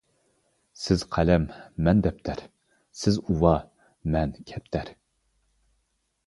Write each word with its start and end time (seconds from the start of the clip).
سىز 0.83 1.01
قەلەم، 1.15 1.43
مەن 1.87 2.01
دەپتەر، 2.07 2.41
سىز 3.03 3.21
ئۇۋا، 3.27 3.53
مەن 4.17 4.35
كەپتەر. 4.53 4.91